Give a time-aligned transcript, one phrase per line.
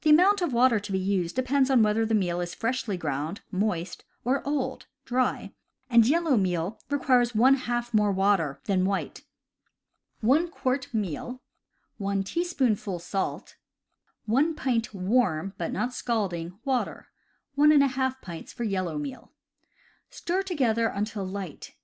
[0.00, 3.42] The amount of water to be used depends upon whether the meal is freshly ground
[3.52, 5.52] (moist) or old (dry),
[5.90, 9.16] and yellow meal requires one half more water than white.
[10.22, 11.42] CAMP COOKERY 125 1 quart meal,
[11.98, 13.56] 1 teaspoonful salt,
[14.24, 17.08] 1 pint warm (but not scalding) water
[17.58, 19.34] (1^ pints for yellow meal).
[20.08, 21.74] Stir together until light.